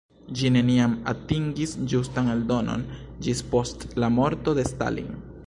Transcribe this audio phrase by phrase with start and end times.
[0.37, 2.87] Ĝi neniam atingis ĝustan eldonon
[3.27, 5.17] ĝis post la morto de Stalin.